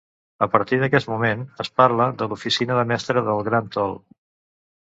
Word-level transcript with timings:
A 0.43 0.45
partir 0.53 0.79
d’aquest 0.83 1.09
moment, 1.11 1.43
es 1.65 1.69
parla 1.81 2.09
de 2.23 2.29
l’oficina 2.31 2.81
de 2.81 2.89
mestre 2.93 3.27
del 3.29 3.47
Gran 3.51 3.73
Tol. 3.77 3.95